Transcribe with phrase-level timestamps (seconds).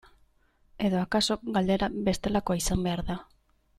[0.87, 3.19] Edo akaso galdera bestelakoa izan behar da.